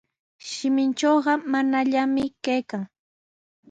"Shimintrawqa 0.49 1.33
""manallami"" 1.51 2.23
kaykan." 2.43 2.83